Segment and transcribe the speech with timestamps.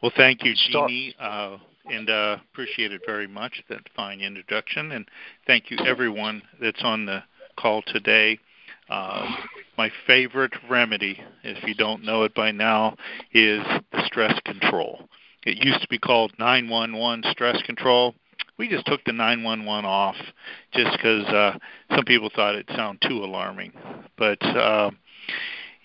[0.00, 3.62] Well, thank you, Jeanie, uh, and uh, appreciate it very much.
[3.68, 5.08] That fine introduction, and
[5.46, 7.24] thank you everyone that's on the
[7.56, 8.38] call today.
[8.88, 9.28] Uh,
[9.76, 12.96] my favorite remedy, if you don't know it by now,
[13.32, 15.08] is the stress control.
[15.44, 18.14] It used to be called 911 stress control.
[18.56, 20.16] We just took the 911 off
[20.72, 21.58] just because uh,
[21.94, 23.72] some people thought it sounded too alarming.
[24.16, 24.90] But uh,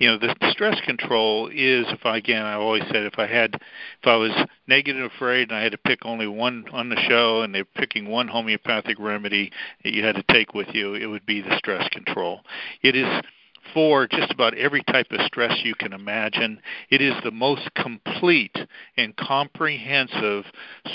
[0.04, 3.56] you know, the stress control is if I again I always said if I had
[3.56, 4.32] if I was
[4.68, 8.10] negative afraid and I had to pick only one on the show and they're picking
[8.10, 9.50] one homeopathic remedy
[9.82, 12.42] that you had to take with you, it would be the stress control.
[12.82, 13.08] It is
[13.74, 16.60] for just about every type of stress you can imagine.
[16.90, 18.58] It is the most complete
[18.98, 20.44] and comprehensive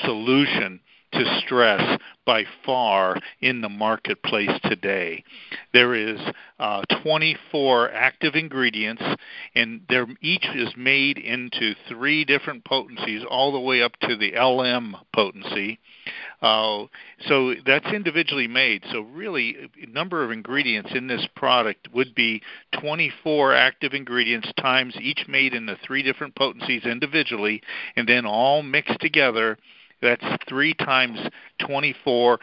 [0.04, 0.80] solution
[1.12, 5.24] to stress by far in the marketplace today.
[5.72, 6.20] There is
[6.58, 9.02] uh, 24 active ingredients,
[9.54, 14.38] and they're, each is made into three different potencies, all the way up to the
[14.38, 15.78] LM potency.
[16.42, 16.84] Uh,
[17.26, 18.84] so that's individually made.
[18.93, 19.56] So really,
[19.88, 22.43] number of ingredients in this product would be
[22.80, 27.62] 24 active ingredients times each made in the three different potencies individually,
[27.96, 29.59] and then all mixed together
[30.01, 31.18] that's 3 times
[31.60, 32.38] 24,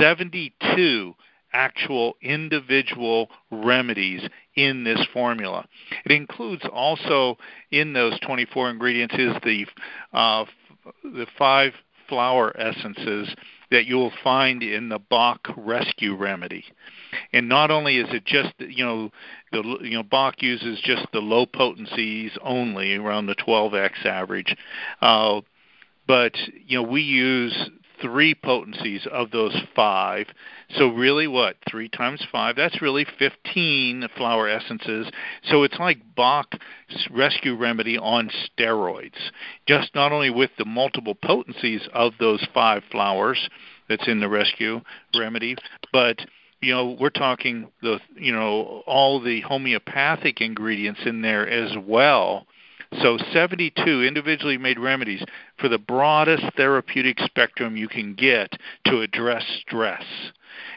[0.00, 1.14] 72
[1.52, 4.22] actual individual remedies
[4.54, 5.66] in this formula.
[6.04, 7.38] It includes also
[7.70, 9.66] in those 24 ingredients is the
[10.12, 10.44] uh,
[11.02, 11.72] the five
[12.08, 13.34] flower essences
[13.70, 16.64] that you will find in the Bach Rescue Remedy.
[17.32, 19.10] And not only is it just you know
[19.52, 24.56] the you know Bach uses just the low potencies only around the 12x average.
[25.00, 25.40] Uh,
[26.08, 26.34] but
[26.66, 27.70] you know we use
[28.00, 30.26] three potencies of those five.
[30.70, 32.56] So really, what three times five?
[32.56, 35.08] That's really fifteen flower essences.
[35.44, 36.52] So it's like Bach
[37.10, 39.30] Rescue Remedy on steroids.
[39.66, 43.48] Just not only with the multiple potencies of those five flowers
[43.88, 44.80] that's in the Rescue
[45.14, 45.56] Remedy,
[45.92, 46.18] but
[46.60, 52.46] you know we're talking the you know all the homeopathic ingredients in there as well
[53.02, 55.22] so 72 individually made remedies
[55.58, 58.52] for the broadest therapeutic spectrum you can get
[58.86, 60.04] to address stress.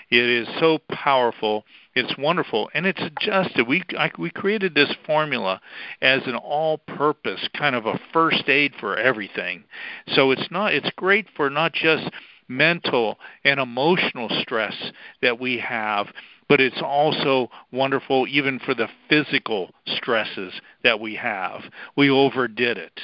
[0.10, 1.66] It is so powerful.
[1.96, 3.68] It's wonderful, and it's adjusted.
[3.68, 5.62] We I, we created this formula
[6.02, 9.64] as an all-purpose kind of a first aid for everything.
[10.08, 10.74] So it's not.
[10.74, 12.10] It's great for not just
[12.48, 16.08] mental and emotional stress that we have,
[16.50, 20.54] but it's also wonderful even for the physical stresses
[20.84, 21.62] that we have.
[21.96, 23.00] We overdid it.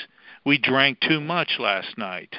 [0.47, 2.33] We drank too much last night.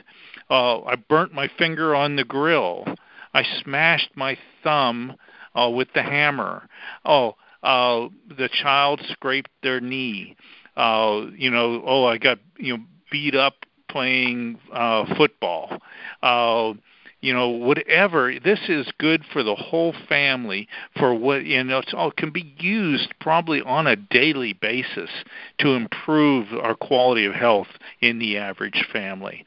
[0.49, 2.87] Uh, I burnt my finger on the grill.
[3.35, 5.15] I smashed my thumb
[5.55, 6.67] uh, with the hammer.
[7.05, 10.37] Oh, uh, the child scraped their knee.
[10.75, 15.77] Uh, you know, oh, I got you know beat up playing uh, football.
[16.23, 16.73] Uh,
[17.21, 20.69] you know whatever this is good for the whole family
[20.99, 25.11] for what you know it's all can be used probably on a daily basis
[25.59, 27.69] to improve our quality of health
[28.01, 29.45] in the average family.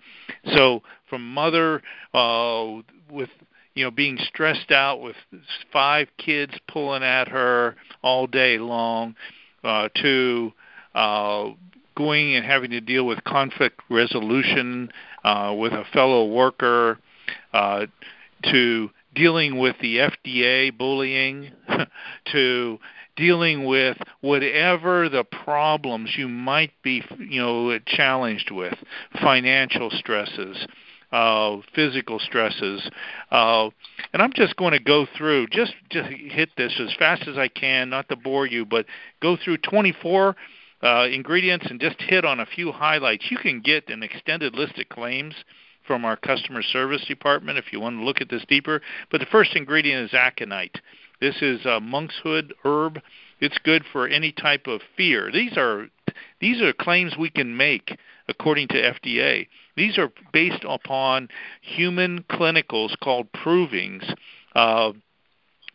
[0.54, 1.82] So from mother
[2.14, 3.30] uh with
[3.74, 5.16] you know being stressed out with
[5.72, 9.16] five kids pulling at her all day long
[9.64, 10.52] uh to
[10.94, 11.50] uh
[11.96, 14.92] going and having to deal with conflict resolution
[15.24, 16.98] uh with a fellow worker
[17.54, 17.86] uh,
[18.52, 21.52] to dealing with the FDA bullying,
[22.32, 22.80] to
[23.16, 28.74] dealing with whatever the problems you might be, you know, challenged with,
[29.22, 30.66] financial stresses,
[31.12, 32.90] uh, physical stresses,
[33.32, 33.70] uh,
[34.14, 37.50] and I'm just going to go through just just hit this as fast as I
[37.50, 38.86] can, not to bore you, but
[39.22, 40.36] go through 24
[40.82, 43.26] uh, ingredients and just hit on a few highlights.
[43.30, 45.36] You can get an extended list of claims
[45.92, 48.82] from our customer service department if you want to look at this deeper.
[49.10, 50.80] But the first ingredient is aconite.
[51.20, 53.02] This is a monkshood herb.
[53.42, 55.30] It's good for any type of fear.
[55.34, 55.90] These are
[56.40, 57.98] these are claims we can make
[58.30, 59.48] according to FDA.
[59.76, 61.28] These are based upon
[61.60, 64.16] human clinicals called provings.
[64.56, 64.94] Uh,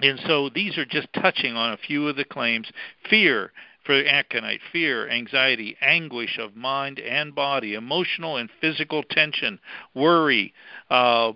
[0.01, 2.71] and so these are just touching on a few of the claims.
[3.11, 3.53] Fear,
[3.87, 9.59] for aconite, fear, anxiety, anguish of mind and body, emotional and physical tension,
[9.95, 10.53] worry,
[10.91, 11.33] uh,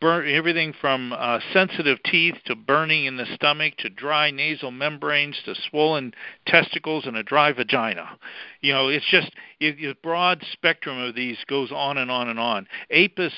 [0.00, 5.40] burn, everything from uh, sensitive teeth to burning in the stomach to dry nasal membranes
[5.44, 6.12] to swollen
[6.46, 8.18] testicles and a dry vagina.
[8.60, 9.30] You know, it's just
[9.60, 12.66] it, broad spectrum of these goes on and on and on.
[12.90, 13.32] Apis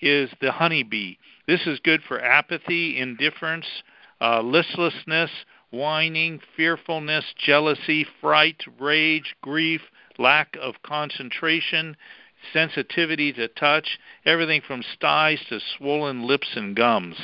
[0.00, 1.16] is the honeybee.
[1.46, 3.66] This is good for apathy, indifference,
[4.20, 5.30] uh, listlessness,
[5.70, 9.80] whining, fearfulness, jealousy, fright, rage, grief,
[10.18, 11.96] lack of concentration,
[12.52, 17.16] sensitivity to touch, everything from styes to swollen lips and gums,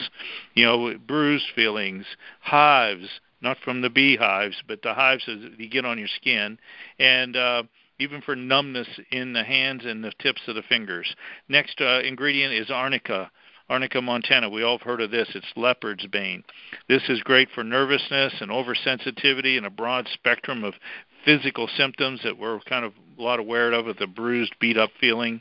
[0.55, 2.05] you know, bruised feelings,
[2.41, 6.59] hives, not from the beehives, but the hives that you get on your skin,
[6.99, 7.63] and uh,
[7.99, 11.15] even for numbness in the hands and the tips of the fingers.
[11.49, 13.31] Next uh, ingredient is arnica.
[13.73, 14.51] Arnica montana.
[14.51, 15.31] We all have heard of this.
[15.35, 16.45] It's leopard's bane.
[16.91, 20.75] This is great for nervousness and oversensitivity and a broad spectrum of
[21.25, 24.91] physical symptoms that we're kind of a lot aware of, with the bruised, beat up
[25.01, 25.41] feeling,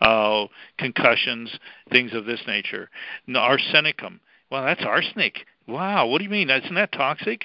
[0.00, 0.46] uh,
[0.76, 1.56] concussions,
[1.92, 2.90] things of this nature.
[3.28, 4.18] arsenicum.
[4.50, 5.46] Well, that's arsenic.
[5.68, 6.50] Wow, what do you mean?
[6.50, 7.44] Isn't that toxic?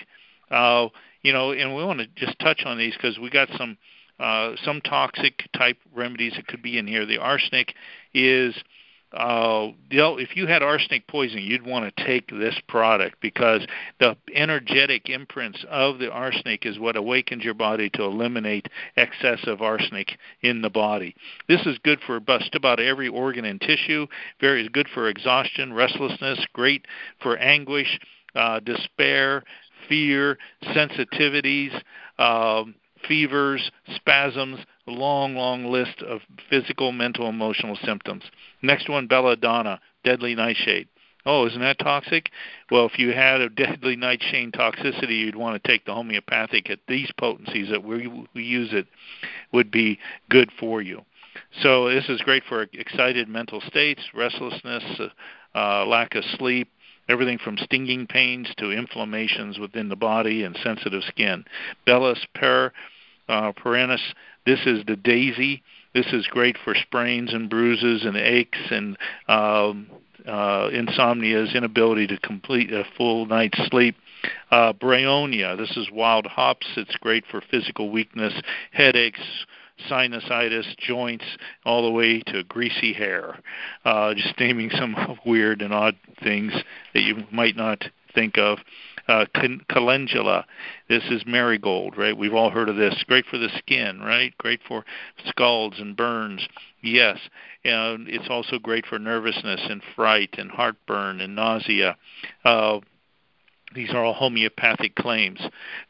[0.50, 0.88] Uh,
[1.21, 3.77] you know, and we want to just touch on these because we got some
[4.19, 7.06] uh, some toxic type remedies that could be in here.
[7.06, 7.74] The arsenic
[8.13, 8.56] is
[9.13, 13.65] uh, if you had arsenic poisoning, you'd want to take this product because
[14.00, 18.68] the energetic imprints of the arsenic is what awakens your body to eliminate
[18.98, 21.15] excess of arsenic in the body.
[21.48, 24.07] This is good for just about every organ and tissue.
[24.42, 26.44] Very good for exhaustion, restlessness.
[26.54, 26.86] Great
[27.21, 28.00] for anguish,
[28.36, 29.44] uh, despair,
[29.88, 31.74] fear, sensitivities.
[32.18, 32.75] Um,
[33.07, 38.23] fevers, spasms, a long, long list of physical, mental, emotional symptoms.
[38.61, 40.88] Next one, belladonna, deadly nightshade.
[41.25, 42.31] Oh, isn't that toxic?
[42.69, 46.79] Well, if you had a deadly nightshade toxicity, you'd want to take the homeopathic at
[46.88, 48.88] these potencies that we, we use it
[49.53, 51.05] would be good for you.
[51.61, 55.07] So this is great for excited mental states, restlessness, uh,
[55.57, 56.69] uh, lack of sleep,
[57.07, 61.45] everything from stinging pains to inflammations within the body and sensitive skin.
[61.85, 62.71] Bellis per
[63.30, 64.02] uh, perennis.
[64.46, 65.64] This is the daisy.
[65.94, 68.98] This is great for sprains and bruises and aches and
[69.28, 69.88] um,
[70.28, 73.96] uh, insomnias, inability to complete a full night's sleep.
[74.52, 75.58] Uh, bryonia.
[75.58, 76.66] This is wild hops.
[76.78, 78.34] It's great for physical weakness,
[78.72, 79.20] headaches,
[79.90, 81.25] sinusitis, joints,
[81.66, 83.40] all the way to greasy hair.
[83.84, 86.54] Uh, just naming some weird and odd things
[86.94, 87.84] that you might not
[88.16, 88.60] think of
[89.07, 89.25] uh,
[89.69, 90.45] calendula.
[90.88, 92.17] This is marigold, right?
[92.17, 93.03] We've all heard of this.
[93.07, 94.38] Great for the skin, right?
[94.38, 94.85] Great for
[95.27, 96.47] scalds and burns.
[96.81, 97.19] Yes,
[97.63, 101.97] and it's also great for nervousness and fright and heartburn and nausea.
[102.44, 102.79] Uh,
[103.74, 105.40] these are all homeopathic claims.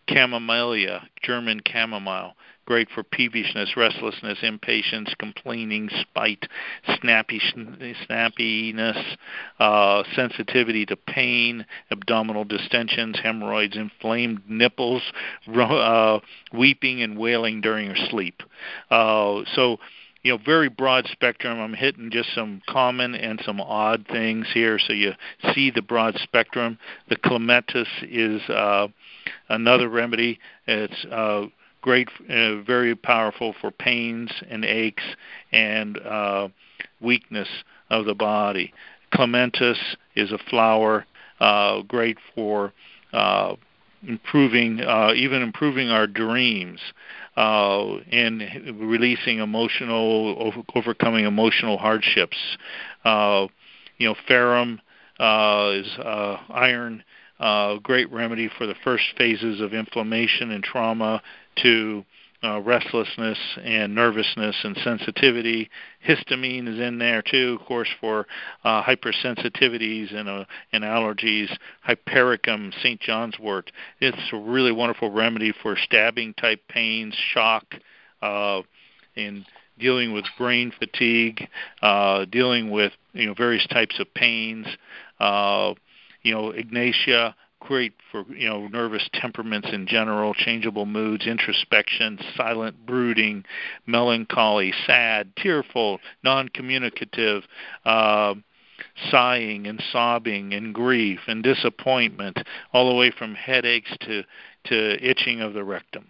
[0.08, 2.36] Chamomilla, German chamomile,
[2.66, 6.48] great for peevishness, restlessness, impatience, complaining, spite,
[7.00, 7.42] snappy,
[8.10, 9.18] snappiness,
[9.60, 15.02] uh, sensitivity to pain, abdominal distensions, hemorrhoids, inflamed nipples,
[15.54, 16.20] uh,
[16.54, 18.42] weeping and wailing during your sleep.
[18.90, 19.78] Uh, so
[20.24, 21.60] you know, very broad spectrum.
[21.60, 25.12] I'm hitting just some common and some odd things here, so you
[25.54, 26.78] see the broad spectrum.
[27.10, 28.88] The clematis is uh,
[29.50, 30.40] another remedy.
[30.66, 31.48] It's uh,
[31.82, 35.04] great, uh, very powerful for pains and aches
[35.52, 36.48] and uh,
[37.02, 37.50] weakness
[37.90, 38.74] of the body.
[39.14, 39.78] Clematis
[40.16, 41.06] is a flower,
[41.42, 42.72] uh, great for
[43.12, 43.56] uh,
[44.08, 46.80] improving, uh, even improving our dreams
[47.36, 48.42] uh, and
[48.80, 52.38] releasing emotional, over, overcoming emotional hardships.
[53.04, 53.48] Uh,
[53.98, 54.82] you know, ferrum
[55.20, 57.04] uh, is uh, iron,
[57.40, 61.22] uh, great remedy for the first phases of inflammation and trauma
[61.62, 62.06] to
[62.44, 65.70] uh, restlessness and nervousness and sensitivity.
[66.08, 68.28] Histamine is in there too, of course, for
[68.64, 71.56] uh, hypersensitivities and, uh, and allergies.
[71.82, 73.00] Hypericum, St.
[73.00, 73.72] John's wort.
[74.00, 77.76] It's a really wonderful remedy for stabbing type pains, shock,
[78.22, 78.62] uh,
[79.16, 79.46] in
[79.80, 81.48] dealing with brain fatigue,
[81.82, 84.66] uh, dealing with you know various types of pains.
[85.20, 85.74] Uh,
[86.24, 87.36] you know, Ignatia
[87.68, 93.44] great for you know nervous temperaments in general, changeable moods, introspection, silent brooding,
[93.86, 97.44] melancholy, sad, tearful, non-communicative.
[97.86, 98.36] Uh,
[99.10, 102.38] sighing and sobbing and grief and disappointment,
[102.74, 104.24] all the way from headaches to,
[104.66, 106.06] to itching of the rectum.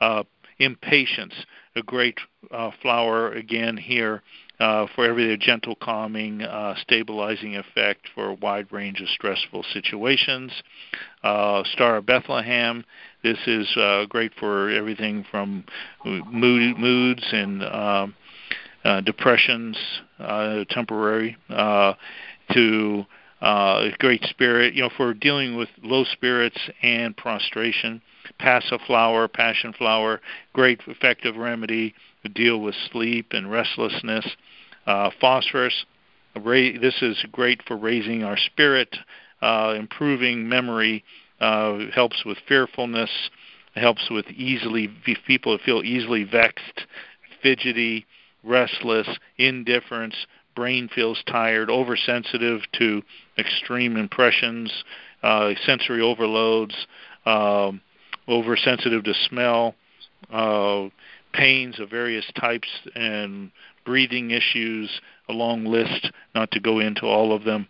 [0.00, 0.22] Uh,
[0.58, 1.32] Impatiens,
[1.74, 2.18] a great
[2.50, 4.22] uh, flower again here
[4.62, 10.52] uh, for every gentle, calming, uh, stabilizing effect for a wide range of stressful situations.
[11.24, 12.84] Uh, Star of Bethlehem.
[13.24, 15.64] This is uh, great for everything from
[16.04, 18.14] mood, moods and um,
[18.84, 19.76] uh, depressions,
[20.20, 21.94] uh, temporary, uh,
[22.52, 23.04] to
[23.40, 24.74] uh, great spirit.
[24.74, 28.00] You know, for dealing with low spirits and prostration.
[28.40, 30.20] Passiflora, passion flower,
[30.52, 34.24] great effective remedy to deal with sleep and restlessness.
[34.86, 35.84] Uh, phosphorus,
[36.34, 38.96] this is great for raising our spirit,
[39.40, 41.04] uh, improving memory,
[41.40, 43.10] uh, helps with fearfulness,
[43.74, 44.88] helps with easily
[45.26, 46.86] people feel easily vexed,
[47.42, 48.06] fidgety,
[48.44, 49.08] restless,
[49.38, 50.14] indifference,
[50.54, 53.02] brain feels tired, oversensitive to
[53.38, 54.84] extreme impressions,
[55.22, 56.74] uh, sensory overloads,
[57.24, 57.80] um,
[58.28, 59.74] oversensitive to smell,
[60.32, 60.88] uh,
[61.32, 63.50] pains of various types, and
[63.84, 67.66] breathing issues, a long list, not to go into all of them.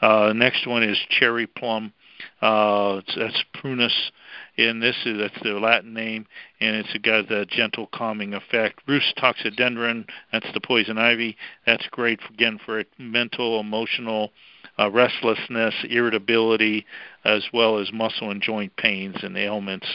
[0.00, 1.92] Uh, next one is cherry plum.
[2.40, 4.10] Uh, that's prunus,
[4.56, 6.26] and this is that's the Latin name,
[6.60, 8.80] and it's got that gentle calming effect.
[8.86, 11.36] Rhus toxicodendron, that's the poison ivy.
[11.66, 14.30] That's great again for mental, emotional
[14.78, 16.86] uh, restlessness, irritability,
[17.24, 19.86] as well as muscle and joint pains and ailments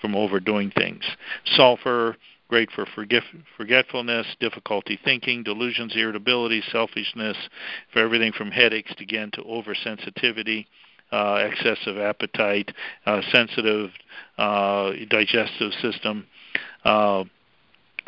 [0.00, 1.04] from overdoing things.
[1.44, 2.16] Sulfur,
[2.50, 3.22] great for forget,
[3.56, 7.36] forgetfulness, difficulty thinking, delusions, irritability, selfishness,
[7.92, 10.66] for everything from headaches to, again to oversensitivity.
[11.12, 12.70] Uh, excessive appetite,
[13.04, 13.90] uh, sensitive
[14.38, 16.24] uh, digestive system.
[16.84, 17.24] Uh,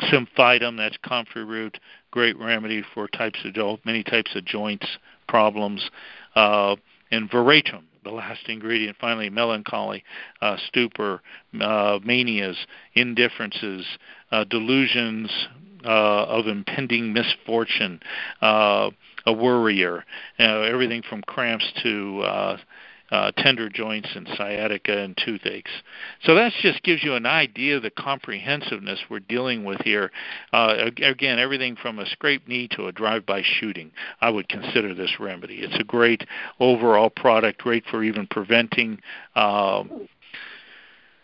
[0.03, 1.77] Symphytum, that's comfrey root,
[2.11, 4.87] great remedy for types of many types of joints
[5.27, 5.89] problems.
[6.33, 6.77] Uh,
[7.11, 8.97] and veratrum, the last ingredient.
[8.99, 10.03] Finally, melancholy,
[10.41, 11.21] uh, stupor,
[11.61, 12.57] uh, manias,
[12.95, 13.85] indifferences,
[14.33, 15.29] uh, delusions
[15.85, 17.99] uh, of impending misfortune,
[18.41, 18.89] uh,
[19.25, 20.03] a worrier,
[20.39, 22.57] uh, everything from cramps to uh,
[23.11, 25.71] uh, tender joints and sciatica and toothaches.
[26.23, 30.09] So that just gives you an idea of the comprehensiveness we're dealing with here.
[30.51, 35.19] Uh, again, everything from a scraped knee to a drive-by shooting, I would consider this
[35.19, 35.59] remedy.
[35.59, 36.25] It's a great
[36.59, 38.99] overall product, great for even preventing.
[39.35, 39.83] Uh,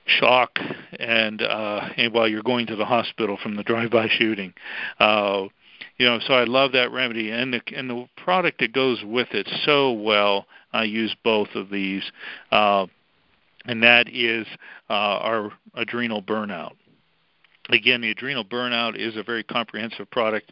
[0.10, 0.60] shock
[1.00, 4.54] and uh and while you're going to the hospital from the drive by shooting
[5.00, 5.46] uh
[5.98, 9.30] you know so i love that remedy and the and the product that goes with
[9.32, 12.12] it so well I use both of these,
[12.52, 12.86] uh,
[13.66, 14.48] and that is
[14.90, 16.74] uh, our adrenal burnout.
[17.70, 20.52] Again, the adrenal burnout is a very comprehensive product.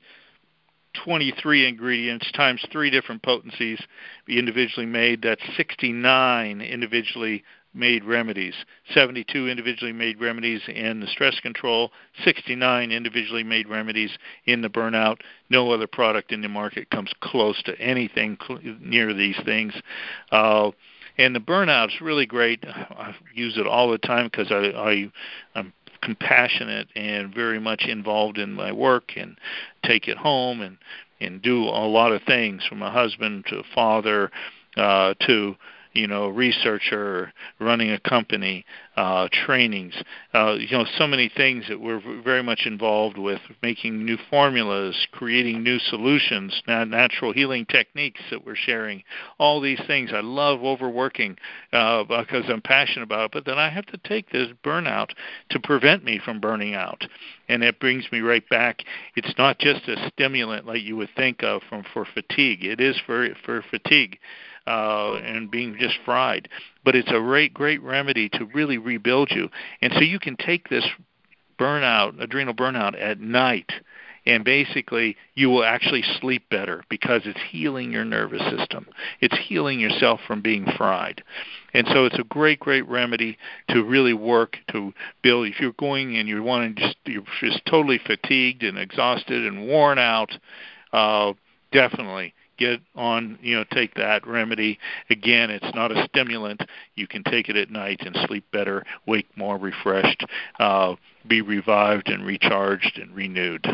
[1.03, 3.79] 23 ingredients times three different potencies
[4.27, 5.21] individually made.
[5.21, 7.43] That's 69 individually
[7.73, 8.55] made remedies,
[8.93, 11.91] 72 individually made remedies in the stress control,
[12.23, 15.17] 69 individually made remedies in the burnout.
[15.49, 19.73] No other product in the market comes close to anything cl- near these things.
[20.31, 20.71] Uh,
[21.17, 22.63] and the burnout's really great.
[22.65, 25.11] I use it all the time because I, I
[25.55, 29.37] I'm compassionate and very much involved in my work and
[29.83, 30.77] take it home and
[31.19, 34.31] and do a lot of things from a husband to a father
[34.77, 35.55] uh, to
[35.97, 38.63] you know, researcher, running a company,
[38.95, 39.95] uh, trainings,
[40.33, 44.95] uh, you know, so many things that we're very much involved with, making new formulas,
[45.11, 49.03] creating new solutions, natural healing techniques that we're sharing,
[49.39, 50.11] all these things.
[50.13, 51.37] I love overworking
[51.73, 55.09] uh, because I'm passionate about it, but then I have to take this burnout
[55.49, 57.03] to prevent me from burning out.
[57.49, 58.83] And it brings me right back.
[59.15, 62.63] It's not just a stimulant like you would think of from for fatigue.
[62.63, 64.19] It is for for fatigue
[64.67, 66.49] uh, and being just fried.
[66.83, 69.49] But it's a great, great remedy to really rebuild you.
[69.81, 70.87] And so you can take this
[71.57, 73.71] burnout, adrenal burnout, at night,
[74.25, 78.85] and basically you will actually sleep better because it's healing your nervous system.
[79.21, 81.23] It's healing yourself from being fried.
[81.73, 83.37] And so it's a great, great remedy
[83.69, 84.93] to really work to
[85.23, 85.47] build.
[85.47, 89.65] If you're going and you want to just you're just totally fatigued and exhausted and
[89.65, 90.37] worn out,
[90.91, 91.31] uh,
[91.71, 94.79] definitely get on, you know, take that remedy.
[95.09, 96.61] Again, it's not a stimulant.
[96.95, 100.25] You can take it at night and sleep better, wake more refreshed,
[100.59, 100.95] uh,
[101.27, 103.65] be revived and recharged and renewed.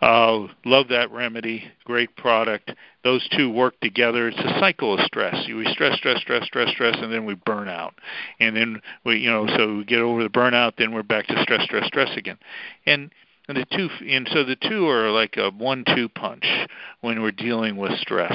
[0.00, 1.64] Uh, love that remedy.
[1.84, 2.72] Great product.
[3.04, 4.28] Those two work together.
[4.28, 5.46] It's a cycle of stress.
[5.46, 7.94] You we stress, stress, stress, stress, stress, and then we burn out.
[8.40, 11.42] And then we, you know, so we get over the burnout, then we're back to
[11.42, 12.38] stress, stress, stress again.
[12.86, 13.10] And
[13.50, 16.46] and the two, and so the two are like a one-two punch
[17.00, 18.32] when we're dealing with stress.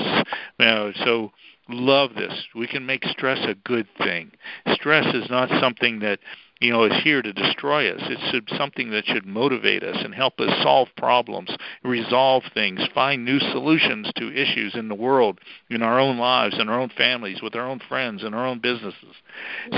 [0.59, 1.31] Now, so
[1.69, 2.33] love this.
[2.53, 4.31] We can make stress a good thing.
[4.73, 6.19] Stress is not something that
[6.59, 8.01] you know is here to destroy us.
[8.03, 11.49] It's something that should motivate us and help us solve problems,
[11.83, 16.67] resolve things, find new solutions to issues in the world, in our own lives, in
[16.67, 19.15] our own families, with our own friends, and our own businesses.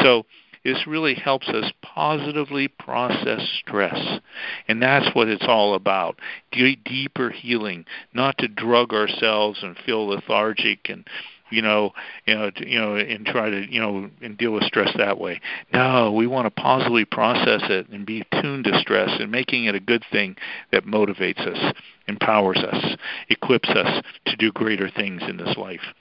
[0.01, 0.25] So
[0.67, 4.19] this really helps us positively process stress.
[4.67, 6.19] And that's what it's all about.
[6.51, 11.07] D- deeper healing, not to drug ourselves and feel lethargic and
[11.49, 11.93] you know,
[12.25, 15.39] you know, you know, and try to, you know, and deal with stress that way.
[15.71, 19.73] No, we want to positively process it and be tuned to stress and making it
[19.73, 20.35] a good thing
[20.73, 21.73] that motivates us,
[22.09, 22.97] empowers us,
[23.29, 25.93] equips us to do greater things in this life.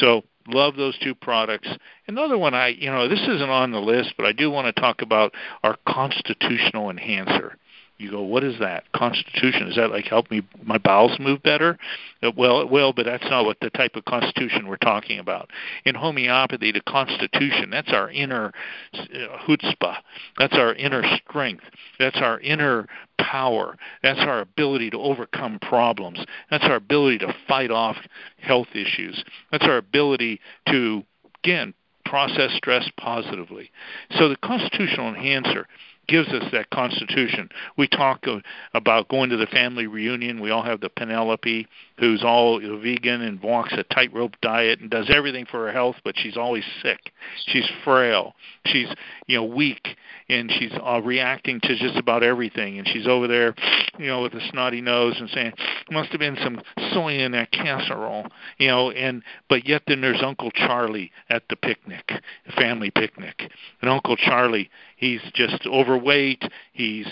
[0.00, 1.68] So Love those two products.
[2.06, 4.80] Another one I, you know, this isn't on the list, but I do want to
[4.80, 7.56] talk about our constitutional enhancer.
[7.98, 8.84] You go, what is that?
[8.92, 9.66] Constitution.
[9.66, 11.76] Is that like help me my bowels move better?
[12.22, 15.50] Uh, well, it will, but that's not what the type of constitution we're talking about.
[15.84, 18.52] In homeopathy, the constitution, that's our inner
[18.94, 19.04] uh,
[19.48, 19.96] chutzpah.
[20.38, 21.64] That's our inner strength.
[21.98, 22.86] That's our inner
[23.18, 23.76] power.
[24.04, 26.24] That's our ability to overcome problems.
[26.52, 27.96] That's our ability to fight off
[28.38, 29.24] health issues.
[29.50, 31.02] That's our ability to,
[31.42, 31.74] again,
[32.04, 33.70] process stress positively.
[34.18, 35.66] So the constitutional enhancer
[36.08, 37.48] gives us that constitution.
[37.76, 38.40] We talk uh,
[38.74, 40.40] about going to the family reunion.
[40.40, 41.66] We all have the Penelope
[41.98, 46.14] who's all vegan and walks a tightrope diet and does everything for her health, but
[46.16, 47.12] she's always sick.
[47.46, 48.34] She's frail.
[48.66, 48.88] She's
[49.26, 49.96] you know weak
[50.28, 52.78] and she's uh, reacting to just about everything.
[52.78, 53.54] And she's over there,
[53.98, 55.52] you know, with a snotty nose and saying,
[55.90, 56.60] "Must have been some
[56.92, 58.26] soy in that casserole,"
[58.58, 58.90] you know.
[58.90, 62.10] And but yet then there's Uncle Charlie at the picnic,
[62.56, 63.50] family picnic,
[63.80, 66.42] and Uncle Charlie, he's just overweight.
[66.72, 67.06] He's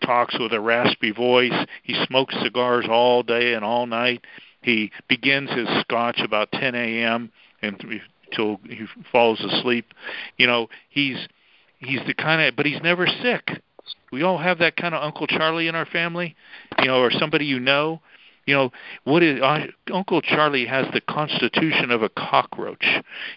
[0.00, 1.66] talks with a raspy voice.
[1.82, 4.24] He smokes cigars all day and all night.
[4.62, 7.32] He begins his scotch about 10 a.m.
[7.62, 9.86] until he falls asleep.
[10.36, 11.28] You know, he's
[11.78, 13.62] he's the kind of, but he's never sick.
[14.12, 16.36] We all have that kind of Uncle Charlie in our family,
[16.78, 18.00] you know, or somebody you know.
[18.46, 18.72] You know,
[19.04, 22.84] what is uh, Uncle Charlie has the constitution of a cockroach.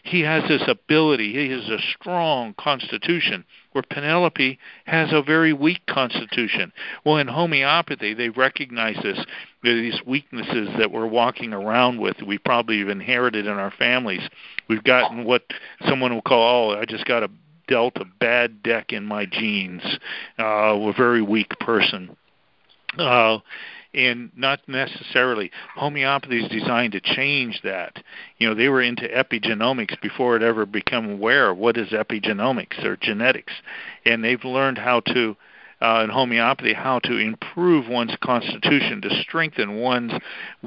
[0.04, 1.34] He has this ability.
[1.34, 6.72] He has a strong constitution, where Penelope has a very weak constitution.
[7.06, 9.24] Well, in homeopathy, they recognize this
[9.64, 12.18] these weaknesses that we're walking around with.
[12.22, 14.28] We probably have inherited in our families.
[14.68, 15.44] We've gotten what
[15.88, 17.30] someone will call, oh, I just got a
[17.68, 19.84] dealt a bad deck in my genes.
[20.38, 22.16] Uh, a very weak person.
[22.98, 23.40] Uh,
[23.94, 28.02] and not necessarily homeopathy is designed to change that.
[28.38, 32.84] You know, they were into epigenomics before it ever became aware of what is epigenomics
[32.84, 33.54] or genetics,
[34.06, 35.36] and they've learned how to
[35.84, 40.14] uh, in homeopathy how to improve one's constitution, to strengthen one's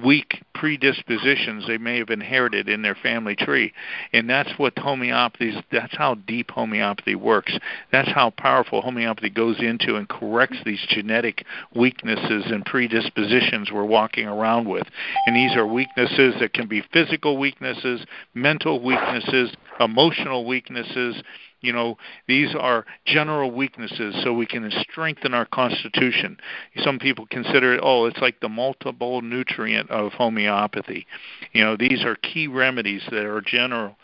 [0.05, 3.73] weak predispositions they may have inherited in their family tree.
[4.13, 7.59] And that's what homeopathy that's how deep homeopathy works.
[7.93, 14.27] That's how powerful homeopathy goes into and corrects these genetic weaknesses and predispositions we're walking
[14.27, 14.87] around with.
[15.27, 21.23] And these are weaknesses that can be physical weaknesses, mental weaknesses, emotional weaknesses,
[21.67, 26.39] you know, these are general weaknesses so we can strengthen our constitution.
[26.83, 31.07] Some people consider it, oh, it's like the multiple nutrient of homeopathy.
[31.53, 33.97] You know, these are key remedies that are general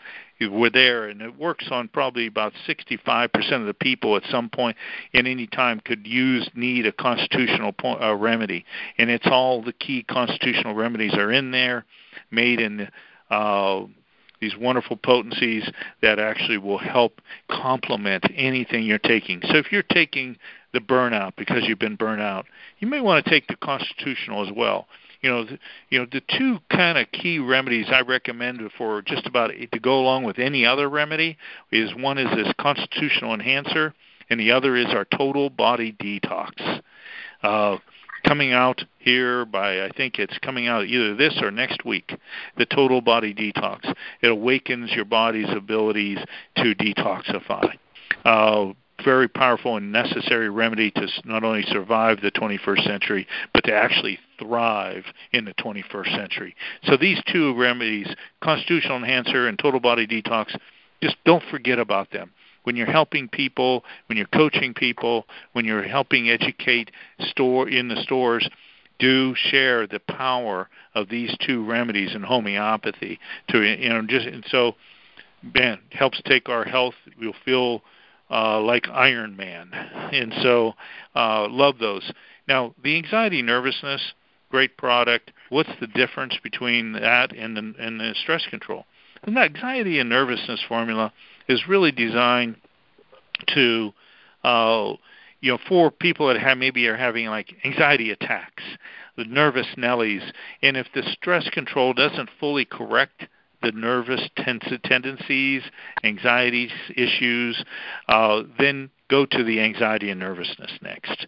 [0.49, 4.75] were there, and it works on probably about 65% of the people at some point
[5.13, 8.65] in any time could use need a constitutional point, uh, remedy,
[8.97, 11.85] and it's all the key constitutional remedies are in there,
[12.31, 12.89] made in
[13.29, 13.81] uh,
[14.43, 15.69] these wonderful potencies
[16.01, 19.41] that actually will help complement anything you're taking.
[19.43, 20.37] So if you're taking
[20.73, 22.45] the burnout because you've been burnt out,
[22.79, 24.87] you may want to take the constitutional as well.
[25.21, 29.25] You know, the, you know the two kind of key remedies I recommend for just
[29.25, 31.37] about to go along with any other remedy
[31.71, 33.93] is one is this constitutional enhancer,
[34.29, 36.81] and the other is our total body detox.
[37.41, 37.77] Uh,
[38.23, 42.13] coming out here by I think it's coming out either this or next week.
[42.57, 43.93] The total body detox.
[44.21, 46.19] It awakens your body's abilities
[46.57, 47.73] to detoxify.
[48.25, 53.73] Uh, very powerful and necessary remedy to not only survive the 21st century, but to
[53.73, 56.55] actually thrive in the 21st century.
[56.83, 58.07] So these two remedies,
[58.41, 60.55] constitutional enhancer and total body detox,
[61.01, 62.31] just don't forget about them
[62.63, 68.01] when you're helping people, when you're coaching people, when you're helping educate store in the
[68.03, 68.47] stores,
[68.99, 74.45] do share the power of these two remedies in homeopathy to you know just and
[74.49, 74.75] so
[75.55, 76.93] man helps take our health.
[77.19, 77.81] We'll feel
[78.29, 79.71] uh, like Iron Man.
[79.73, 80.73] And so
[81.15, 82.11] uh, love those.
[82.47, 84.13] Now the anxiety nervousness
[84.53, 85.31] great product.
[85.49, 88.85] What's the difference between that and the, and the stress control
[89.25, 91.11] the anxiety and nervousness formula
[91.47, 92.55] is really designed
[93.47, 93.93] to
[94.43, 94.93] uh,
[95.41, 98.63] you know for people that have maybe are having like anxiety attacks,
[99.17, 100.31] the nervous nellies,
[100.61, 103.27] and if the stress control doesn't fully correct
[103.63, 104.21] the nervous
[104.83, 105.63] tendencies,
[106.03, 107.63] anxiety issues,
[108.09, 111.25] uh, then go to the anxiety and nervousness next.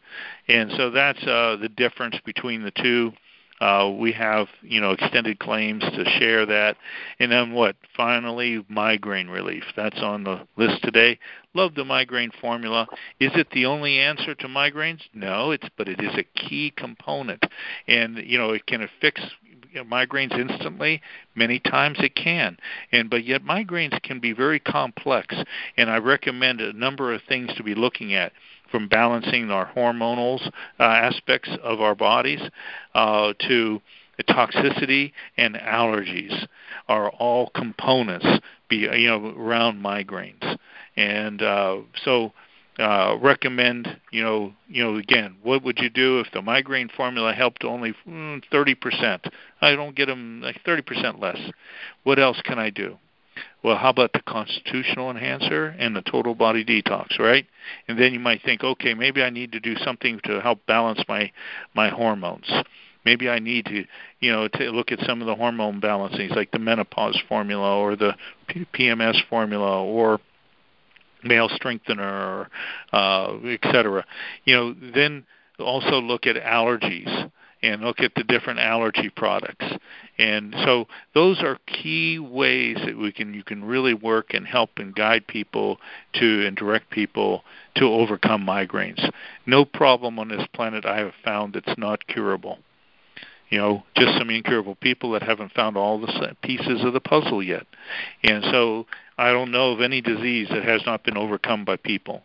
[0.48, 3.14] And so that's uh, the difference between the two.
[3.62, 6.76] Uh, we have, you know, extended claims to share that.
[7.20, 7.76] And then what?
[7.96, 9.64] Finally, migraine relief.
[9.76, 11.20] That's on the list today.
[11.54, 12.86] Love the migraine formula.
[13.20, 15.02] Is it the only answer to migraines?
[15.14, 17.46] No, it's but it is a key component.
[17.88, 19.22] And, you know, it can fix
[19.76, 21.02] you know, migraines instantly?
[21.36, 22.58] Many times it can.
[22.92, 25.36] And but yet migraines can be very complex
[25.78, 28.32] and I recommend a number of things to be looking at.
[28.72, 30.42] from balancing our hormonal
[30.80, 32.42] uh, aspects of our bodies
[32.96, 33.80] uh, to
[34.24, 36.48] toxicity and allergies
[36.88, 38.26] are all components
[38.70, 40.58] be you know around migraines
[40.96, 42.32] and uh, so
[42.80, 47.34] uh, recommend you know you know again what would you do if the migraine formula
[47.34, 49.26] helped only mm, thirty percent
[49.62, 51.40] I don't get them like thirty percent less
[52.04, 52.98] what else can I do
[53.64, 57.46] well, how about the constitutional enhancer and the total body detox, right?
[57.88, 61.04] And then you might think, okay, maybe I need to do something to help balance
[61.08, 61.32] my
[61.74, 62.50] my hormones.
[63.06, 63.86] Maybe I need to,
[64.20, 67.96] you know, to look at some of the hormone balancing, like the menopause formula or
[67.96, 68.16] the
[68.50, 70.20] PMS formula or
[71.26, 72.50] male strengthener,
[72.94, 74.06] uh, et cetera.
[74.46, 75.26] You know, then
[75.60, 79.66] also look at allergies and look at the different allergy products.
[80.18, 84.72] And so those are key ways that we can you can really work and help
[84.78, 85.80] and guide people
[86.14, 87.44] to and direct people
[87.76, 89.10] to overcome migraines.
[89.46, 92.60] No problem on this planet I have found that's not curable.
[93.50, 97.44] You know, just some incurable people that haven't found all the pieces of the puzzle
[97.44, 97.66] yet.
[98.24, 102.24] And so I don't know of any disease that has not been overcome by people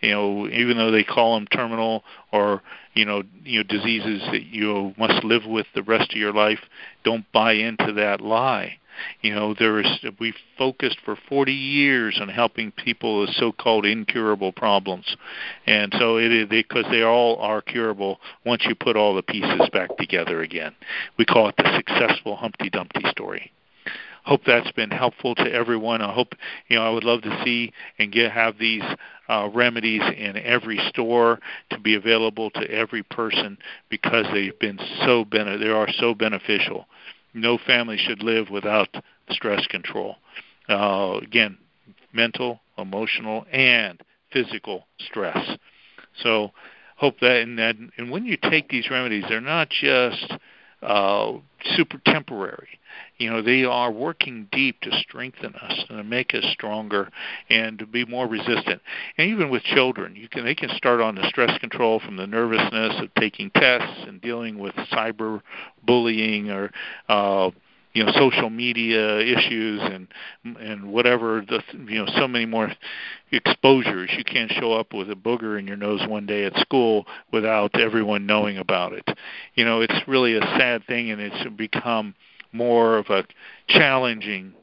[0.00, 2.62] you know, even though they call them terminal or
[2.94, 6.60] you know, you know, diseases that you must live with the rest of your life,
[7.04, 8.78] don't buy into that lie.
[9.22, 9.86] You know, there is
[10.18, 15.16] we've focused for 40 years on helping people with so-called incurable problems,
[15.66, 19.68] and so it is because they all are curable once you put all the pieces
[19.72, 20.74] back together again.
[21.16, 23.52] We call it the successful Humpty Dumpty story
[24.28, 26.02] hope that's been helpful to everyone.
[26.02, 26.34] I hope
[26.68, 28.82] you know I would love to see and get have these
[29.28, 33.56] uh, remedies in every store to be available to every person
[33.88, 36.86] because they've been so bene- they are so beneficial.
[37.34, 38.88] No family should live without
[39.30, 40.16] stress control.
[40.68, 41.58] Uh, again,
[42.12, 44.00] mental, emotional, and
[44.32, 45.56] physical stress.
[46.22, 46.52] So
[46.96, 50.34] hope that and that and when you take these remedies, they're not just
[50.82, 51.32] uh,
[51.76, 52.68] super temporary.
[53.18, 57.10] You know, they are working deep to strengthen us and to make us stronger
[57.50, 58.80] and to be more resistant.
[59.16, 62.26] And even with children, you can they can start on the stress control from the
[62.26, 65.42] nervousness of taking tests and dealing with cyber
[65.84, 66.70] bullying or
[67.08, 67.50] uh,
[67.98, 70.06] you know social media issues and
[70.60, 72.70] and whatever the you know so many more
[73.32, 74.08] exposures.
[74.16, 77.78] You can't show up with a booger in your nose one day at school without
[77.78, 79.04] everyone knowing about it.
[79.56, 82.14] You know it's really a sad thing and it's become
[82.52, 83.24] more of a
[83.68, 84.54] challenging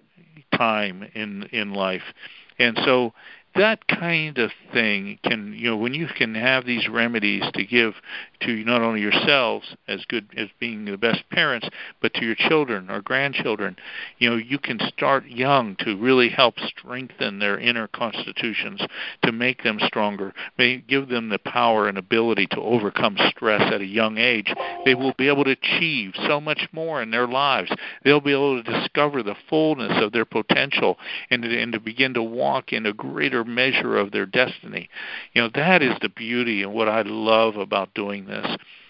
[0.55, 2.13] time in in life.
[2.57, 3.11] And so
[3.55, 7.95] that kind of thing can you know when you can have these remedies to give
[8.41, 11.67] to not only yourselves as good as being the best parents
[12.01, 13.75] but to your children or grandchildren.
[14.19, 18.81] You know you can start young to really help strengthen their inner constitutions
[19.23, 23.81] to make them stronger may give them the power and ability to overcome stress at
[23.81, 24.53] a young age.
[24.85, 27.71] They will be able to achieve so much more in their lives.
[28.03, 30.97] They'll be able to discover the fullness of their potential
[31.29, 34.89] and to, and to begin to walk in a greater measure of their destiny.
[35.33, 38.34] You know, that is the beauty and what I love about doing this,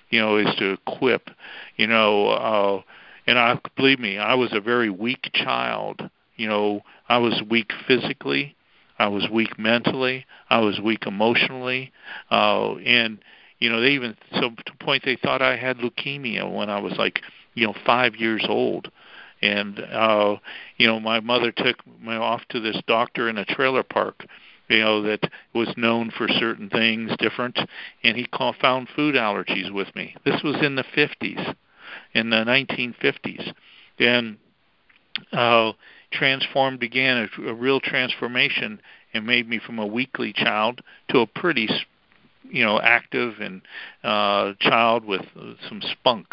[0.09, 1.29] you know, is to equip,
[1.77, 2.81] you know, uh,
[3.27, 6.09] and I believe me, I was a very weak child.
[6.35, 8.55] You know, I was weak physically,
[8.99, 11.91] I was weak mentally, I was weak emotionally,
[12.29, 13.19] uh, and
[13.59, 16.79] you know, they even so to the point they thought I had leukemia when I
[16.79, 17.21] was like,
[17.53, 18.91] you know, five years old
[19.41, 20.37] and uh
[20.77, 24.25] you know my mother took me off to this doctor in a trailer park
[24.67, 27.57] you know, that was known for certain things different,
[28.03, 30.15] and he call, found food allergies with me.
[30.25, 31.55] This was in the 50s,
[32.13, 33.53] in the 1950s,
[33.99, 34.37] and
[35.31, 35.71] uh,
[36.11, 38.81] transformed began a, a real transformation
[39.13, 41.69] and made me from a weakly child to a pretty
[42.49, 43.61] you know active and
[44.03, 45.21] uh child with
[45.67, 46.27] some spunk.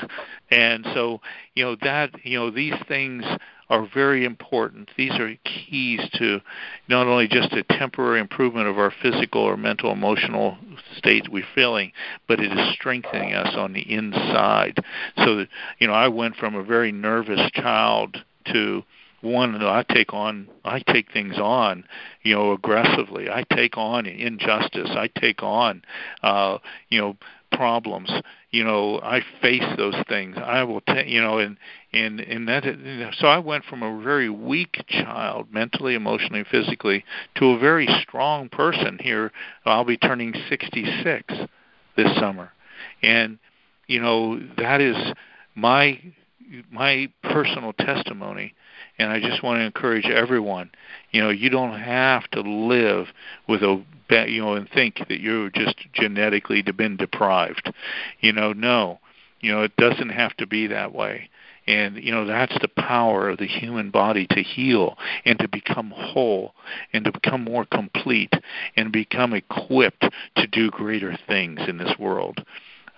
[0.51, 1.21] And so
[1.55, 3.25] you know that you know these things
[3.73, 4.91] are very important.
[4.99, 6.43] These are keys to
[6.89, 10.59] not only just a temporary improvement of our physical or mental emotional
[10.99, 11.93] state we're feeling,
[12.29, 14.77] but it is strengthening us on the inside.
[15.25, 18.19] So that, you know, I went from a very nervous child
[18.53, 18.85] to
[19.23, 21.85] one that I take on I take things on,
[22.23, 23.31] you know, aggressively.
[23.31, 24.91] I take on injustice.
[24.91, 25.83] I take on
[26.23, 26.59] uh,
[26.91, 27.17] you know,
[27.53, 28.11] problems.
[28.51, 30.37] You know i face those things.
[30.37, 31.57] I will t- you know and
[31.93, 32.65] and and that
[33.19, 37.05] so i went from a very weak child mentally emotionally physically
[37.37, 39.33] to a very strong person here.
[39.65, 41.35] I'll be turning 66
[41.97, 42.53] this summer.
[43.03, 43.39] And
[43.87, 44.97] you know that is
[45.55, 46.01] my
[46.71, 48.55] my personal testimony
[48.99, 50.71] And I just want to encourage everyone,
[51.11, 53.09] you know, you don't have to live
[53.49, 53.83] with a
[54.29, 57.73] you know and think that you're just genetically been deprived.
[58.21, 59.01] You know, no.
[59.41, 61.29] You know, it doesn't have to be that way.
[61.67, 65.93] And, you know, that's the power of the human body to heal and to become
[65.95, 66.55] whole
[66.93, 68.33] and to become more complete
[68.77, 70.05] and become equipped
[70.37, 72.45] to do greater things in this world.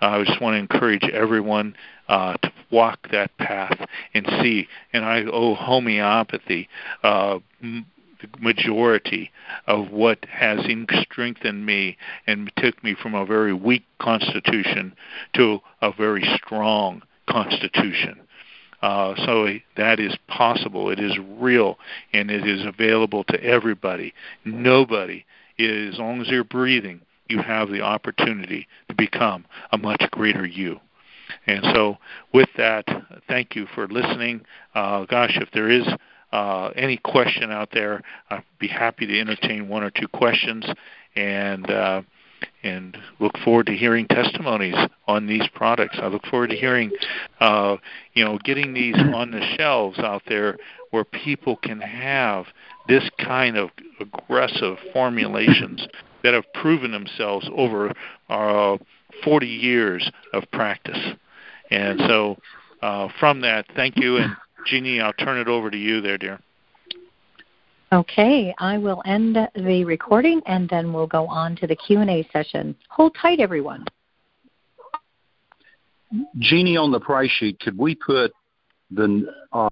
[0.01, 1.75] Uh, I just want to encourage everyone
[2.07, 3.77] uh, to walk that path
[4.13, 4.67] and see.
[4.93, 6.69] And I owe homeopathy
[7.03, 7.85] uh, m-
[8.21, 9.31] the majority
[9.67, 10.59] of what has
[11.01, 14.95] strengthened me and took me from a very weak constitution
[15.33, 18.19] to a very strong constitution.
[18.81, 20.89] Uh, so that is possible.
[20.91, 21.77] It is real,
[22.13, 24.13] and it is available to everybody.
[24.43, 25.25] Nobody,
[25.57, 30.79] as long as you're breathing, you have the opportunity to become a much greater you.
[31.47, 31.97] And so,
[32.33, 32.85] with that,
[33.27, 34.41] thank you for listening.
[34.73, 35.87] Uh, gosh, if there is
[36.31, 40.65] uh, any question out there, I'd be happy to entertain one or two questions.
[41.15, 42.01] And uh,
[42.63, 44.75] and look forward to hearing testimonies
[45.07, 45.97] on these products.
[46.01, 46.91] I look forward to hearing,
[47.39, 47.77] uh,
[48.13, 50.57] you know, getting these on the shelves out there
[50.91, 52.45] where people can have
[52.87, 55.87] this kind of aggressive formulations
[56.25, 57.93] that have proven themselves over
[58.29, 58.77] uh,
[59.23, 60.97] 40 years of practice.
[61.69, 62.37] And so,
[62.81, 64.17] uh, from that, thank you.
[64.17, 64.35] And
[64.65, 66.39] Jeanie, I'll turn it over to you there, dear.
[67.93, 72.75] Okay, I will end the recording and then we'll go on to the Q&A session.
[72.89, 73.85] Hold tight everyone.
[76.39, 78.31] Jeannie, on the price sheet, could we put
[78.89, 79.69] the uh,